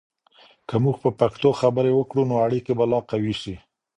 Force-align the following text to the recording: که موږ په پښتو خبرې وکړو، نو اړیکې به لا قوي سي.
که 0.67 0.75
موږ 0.83 0.95
په 1.03 1.09
پښتو 1.19 1.49
خبرې 1.61 1.91
وکړو، 1.95 2.23
نو 2.29 2.35
اړیکې 2.45 2.73
به 2.77 2.85
لا 2.91 2.99
قوي 3.09 3.35
سي. 3.41 3.55